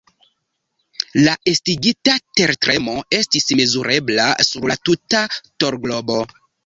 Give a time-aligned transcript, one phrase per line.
[1.27, 5.23] La estigita tertremo estis mezurebla sur la tuta
[5.65, 6.19] terglobo.